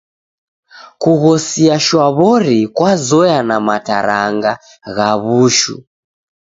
Kughosia 1.01 1.75
shwaw'ori 1.85 2.57
kwazoya 2.75 3.39
na 3.47 3.57
mataranga 3.67 4.51
gha 4.95 5.09
w'ushu. 5.23 5.75